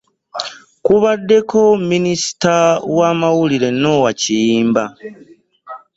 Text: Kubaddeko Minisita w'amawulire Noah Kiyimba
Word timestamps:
Kubaddeko 0.85 1.59
Minisita 1.91 2.55
w'amawulire 2.97 3.69
Noah 3.81 4.13
Kiyimba 4.19 4.83